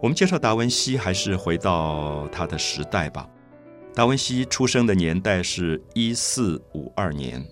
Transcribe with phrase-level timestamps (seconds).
[0.00, 3.28] 我们介绍达文西，还是回到他的时代吧。
[3.94, 7.44] 达文西出生的年代是一四五二年，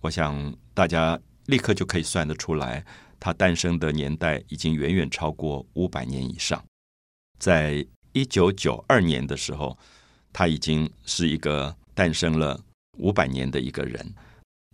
[0.00, 2.82] 我想大家立刻就可以算得出来，
[3.20, 6.62] 他诞生的年代已经远远超过五百年以上。
[7.38, 9.76] 在一九九二年的时候，
[10.32, 12.58] 他已经是一个诞生了
[12.96, 14.14] 五百年的一个人。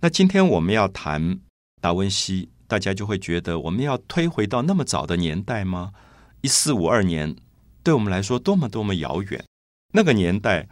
[0.00, 1.40] 那今天我们要谈
[1.80, 5.90] 达文西，大家就会觉得我们要推回到那么早的年代吗？
[6.44, 7.34] 一四五二年，
[7.82, 9.42] 对我们来说多么多么遥远。
[9.94, 10.68] 那个年代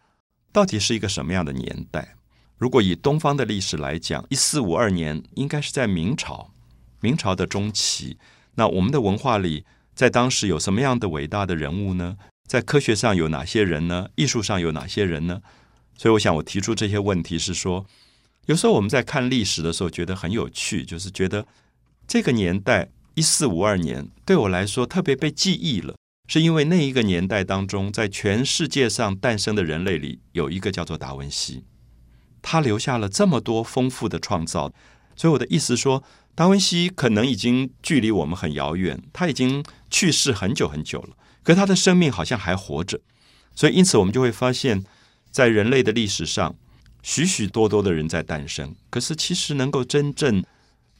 [0.53, 2.15] 到底是一个什么样的年代？
[2.59, 6.51] 如果以东方的历史来讲，一四五二年应该是在明朝，
[7.01, 8.19] 明朝的中期。
[8.57, 9.65] 那我们的文化里，
[9.95, 12.19] 在当时有什么样的伟大的人物呢？
[12.47, 14.11] 在科学上有哪些人呢？
[14.17, 15.41] 艺术上有哪些人呢？
[15.97, 17.87] 所以，我想我提出这些问题是说，
[18.45, 21.47] 有时候我们在看历史的时候，觉得很有趣，就是觉得
[22.06, 22.91] 这个年代。
[23.15, 25.95] 一四五二年对我来说特别被记忆了，
[26.29, 31.65] 是因为那一个年代当中，在全世界上诞生的人类里，有一个叫做达文西，
[32.41, 34.73] 他留下了这么多丰富的创造。
[35.15, 36.03] 所以我的意思说，
[36.35, 42.99] 达文西可能已经距离我们很遥远，他已经去世很久很久了，可他的生命好像还活着。
[43.55, 44.83] 所以因此，我们就会发现，
[45.31, 46.57] 在人类的历史上，
[47.03, 50.43] 许许多多的人在诞生，可是其实能够真正。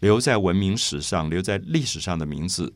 [0.03, 2.75] 留在文明史上、留在历史上的名字，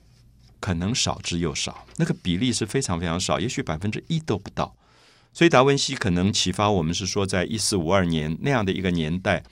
[0.60, 1.84] 可能少之又少。
[1.96, 4.76] 那个比例是非常非常少，也许百分之一都不到。
[5.32, 9.42] 所以达文西可能启发我们是说，在一四五二年那样的一个年代，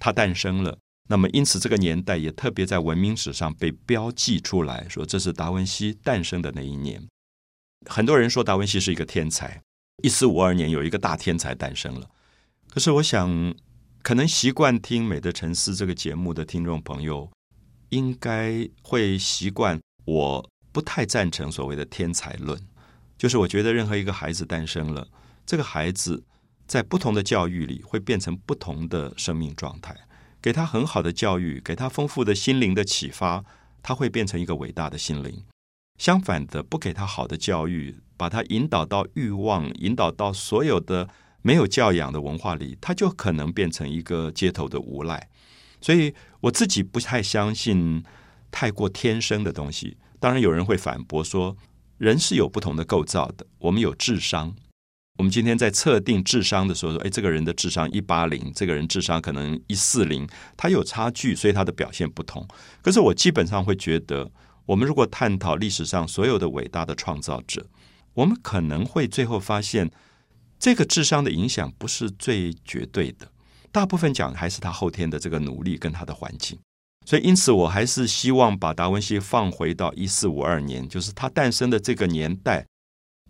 [0.00, 0.76] 他诞生了。
[1.08, 7.06] 那么因此，这个年代也特别在文明史上被标记出来，说这是达文西诞生的那一年。
[7.88, 9.62] 很多人说达文西是一个天才，
[10.02, 12.10] 一四五二年有一个大天才诞生了。
[12.68, 13.54] 可是我想。
[14.02, 17.30] 可能习惯听《美的沉思》这个节目的听众朋友，
[17.90, 19.80] 应该会习惯。
[20.04, 22.60] 我不太赞成所谓的天才论，
[23.16, 25.06] 就是我觉得任何一个孩子诞生了，
[25.46, 26.24] 这个孩子
[26.66, 29.96] 在不同的教育里会变成不同的生命状态。
[30.40, 33.44] 给他很好的教育，给他丰富的心灵的启发，
[33.84, 35.44] 他会变成一个伟大的心灵。
[36.00, 41.08] 相反的，不给他好的教育，把他引导到欲望，引导到所有的。
[41.42, 45.28] 没有教养的文化里，他就可能变成一个街头的无赖。
[45.80, 48.02] 所以我自己不太相信
[48.52, 49.96] 太过天生的东西。
[50.20, 51.56] 当然，有人会反驳说，
[51.98, 53.44] 人是有不同的构造的。
[53.58, 54.54] 我们有智商，
[55.18, 60.24] 我们今天在测定智商的时候说，哎，这个人的智商一八零，这个人智商可能一四零，
[60.56, 62.46] 他有差距，所以他的表现不同。
[62.80, 64.30] 可是我基本上会觉得，
[64.66, 67.66] 我们如果探讨历史上所有的伟大的创造者，
[68.14, 69.90] 我们可能会最后发现。
[70.62, 73.28] 这个智商的影响不是最绝对的，
[73.72, 76.56] 大部分讲还是他后天的这个努力跟他的环境。
[77.04, 82.64] 所以，因此我还是希望把达文西放回到一四五二年，就是他诞生的这个年代，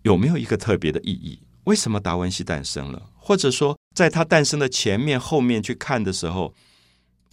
[0.03, 1.39] 有没有一个特别的意义？
[1.63, 3.01] 为什么达文西诞生了？
[3.15, 6.53] 或者说，在他诞生的前面、后面去看的时候，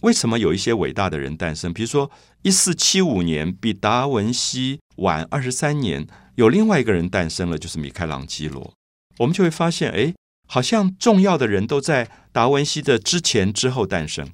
[0.01, 1.71] 为什么有一些伟大的人诞生？
[1.71, 2.09] 比如说，
[2.41, 8.73] 一四七五年比达文西晚二十三年，有另外一个人诞生了，就是米开朗基罗。
[9.17, 10.13] 我们就会发现，哎，
[10.47, 14.29] 好像重要的人都在达文西的之前、之后诞生。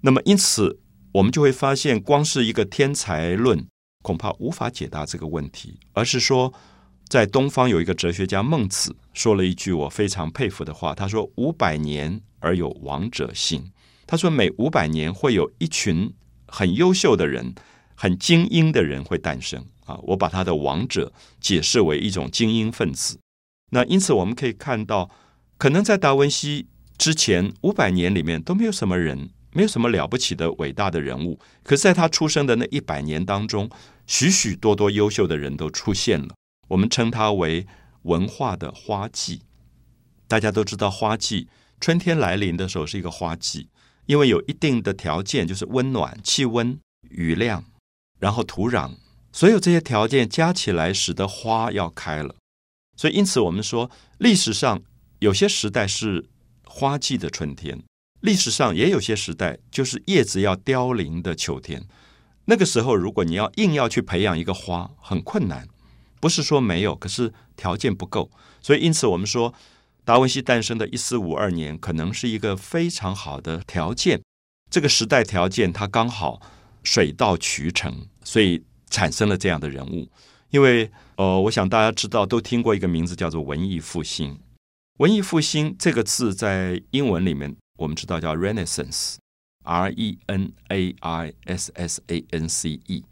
[0.00, 0.80] 那么，因此
[1.12, 3.66] 我们就会发现，光是一个天才论
[4.02, 6.52] 恐怕无法解答这个问题，而是说，
[7.08, 13.72] 在东方有一个哲学家孟子说了一句我非常佩服的话，他说：“五百年而有王者兴。”
[14.06, 16.12] 他说，每五百年会有一群
[16.46, 17.54] 很优秀的人、
[17.94, 19.64] 很精英的人会诞生。
[19.84, 23.18] 啊，我把他的王者解释为一种精英分子。
[23.70, 25.10] 那因此，我们可以看到，
[25.56, 31.38] 可能在达文西之前五百年里面都没有什么人，没有什么了不起的伟大的人物。
[31.62, 33.68] 可是，在他出生的那一百年当中，
[34.06, 36.34] 许许多多优秀的人都出现了。
[36.68, 37.66] 我们称它为
[38.02, 39.42] 文化的花季。
[40.26, 41.48] 大家都知道，花季
[41.80, 43.68] 春天来临的时候是一个花季，
[44.06, 46.78] 因为有一定的条件，就是温暖、气温、
[47.10, 47.64] 雨量，
[48.18, 48.92] 然后土壤，
[49.32, 52.34] 所有这些条件加起来，使得花要开了。
[52.98, 54.82] 所以，因此我们说，历史上
[55.20, 56.26] 有些时代是
[56.64, 57.82] 花季的春天，
[58.20, 61.86] 历史上也有些时代就是叶子要凋零的秋天。
[62.46, 65.68] 那个时候，如果你要硬要去培养一个花，很困难。
[66.20, 68.30] 不是说没有，可是条件不够。
[68.60, 69.54] 所以，因此我们说，
[70.04, 74.20] 达文西诞生的一四五二年，可能是一个非常好的条件。
[74.68, 76.42] 这个时代条件，它刚好
[76.82, 80.10] 水到渠成，所以产生了这样的人物。
[80.50, 84.38] 因为，呃，我想大家知道，都听过一个名字叫做文艺复兴。
[84.98, 93.04] 文艺复兴这个字在英文里面，我们知道叫 Renaissance，R E N A I S S A N C E。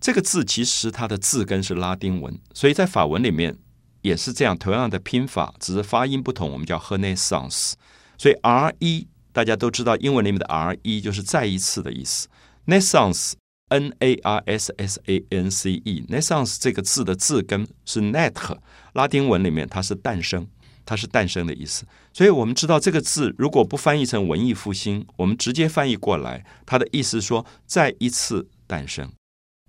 [0.00, 3.56] 这个字其实它的字根是拉丁文，所以在法文里面
[4.02, 7.72] 也是这样，同样的拼法，只是发音不同，我们叫 Renaissance。
[8.16, 12.28] 所以 R E 大家都知道，英文里面的 R E 就是再一次的意思。
[12.66, 13.32] Naissance
[13.74, 18.56] N A R S S A N C E Naissance 这个字的字根是 Nat，
[18.92, 20.46] 拉丁文里面它是诞生，
[20.86, 21.84] 它是诞生的意思。
[22.12, 29.10] 所以我们知道这个字如果不翻译成文艺复兴，我们直接翻译过来，它的意思说再一次诞生。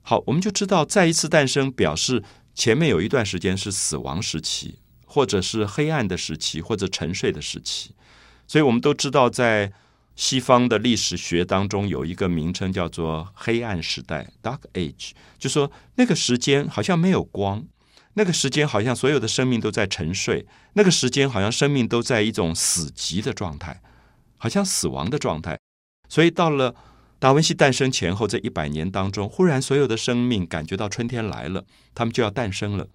[0.04, 2.24] 好，我们就知道再一次诞生表示
[2.54, 7.96] 前面有一段时间是死亡时期，或者是黑暗的时期，或者沉睡的时期。
[8.46, 9.74] 所以我们都知道，在
[10.16, 17.66] 西方的历史学当中有一个名称叫做黑暗时代 （Dark Age），就说那个时间好像没有光，
[18.14, 23.82] 那个时间好像所有的生命都在沉睡，那个时间好像生命都在一种死寂的状态，
[24.38, 25.60] 好像死亡的状态。
[26.08, 26.74] 所以到了
[27.20, 32.88] 达文西诞生前后这一百年当中，忽然所有的生命感觉到春天来了，他们就要诞生了。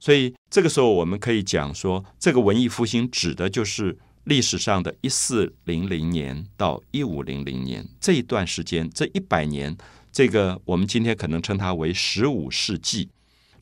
[0.00, 9.76] 所以这个时候我们可以讲说，这个文艺复兴指的就是历史上的一四零零年到一五零零年这一段时间，这一百年，
[10.10, 13.08] 这个我们今天可能称它为十五世纪。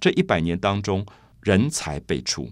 [0.00, 1.04] 这一百年当中，
[1.42, 2.50] 人才辈出，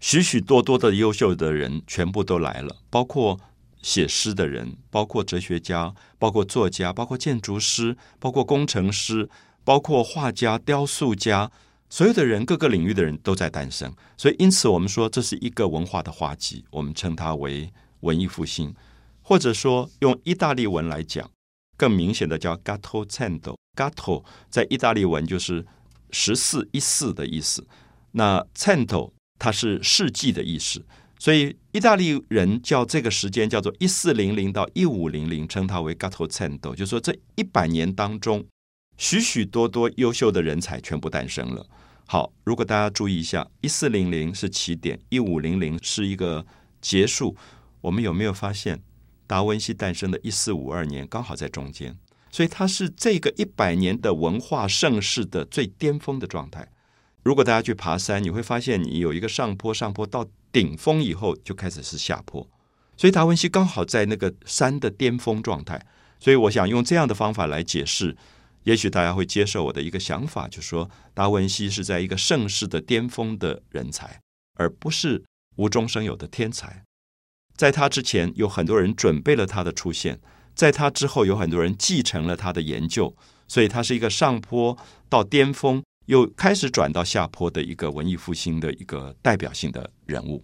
[0.00, 3.38] 许许多多的优秀的人全部都来了，包括。
[3.80, 9.30] 写诗的人，包括哲学家，包括作家，包括建筑师，包括工程师，
[9.62, 11.52] 包括画家、雕塑家，
[11.90, 13.92] 所有的人，各个领域的人都在诞生。
[14.16, 18.74] 所以，因此我们说这是一个文化的花季，我们称它为文艺复兴，
[19.22, 21.30] 或者说用意大利文来讲，
[21.76, 23.56] 更明显的叫 Gatto Cento。
[23.74, 25.64] Gatto 在意大利文就是
[26.10, 27.66] 十四一四的意思，
[28.12, 30.84] 那 Cento 它是世纪的意思。
[31.20, 38.44] 所以，意大利人叫这个时间叫做一四零零到一五零零，称它为 Gatto Cento，就说这一百年当中，
[38.98, 41.64] 许许多多优秀的人才全部诞生了。
[42.04, 46.44] 好，如果大家注意一下，一四零零是起点，一五零零是一个
[46.82, 47.36] 结束。
[47.80, 48.82] 我们有没有发现，
[49.26, 51.96] 达文西诞生的一四五二年刚好在中间，
[52.30, 56.68] 所以它是这个一百年的文化盛世的最巅峰的状态。
[57.22, 62.44] 如果大家去爬山，你会发现你有一个上坡，上坡到顶峰以后就开始是下坡，
[62.96, 65.80] 所以达文西刚好在那个山的巅峰状态。
[66.18, 68.16] 所以我想用这样的方法来解释，
[68.68, 74.20] 也许大家会接受我的一个想法，就是说达文西是在一个盛世的巅峰的人才，
[74.56, 75.24] 而不是
[75.56, 76.84] 无中生有的天才。
[77.56, 80.16] 在他之前，有很多人准备了他的出现；
[80.54, 83.16] 在他之后，有很多人继承了他的研究。
[83.48, 84.76] 所以，他是一个上坡
[85.08, 85.82] 到巅峰。
[86.04, 90.42] 又开始转到下坡的一个文艺复兴的一个代表性的人物。